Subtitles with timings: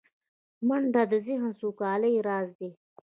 [0.67, 2.69] منډه د ذهني سوکالۍ راز دی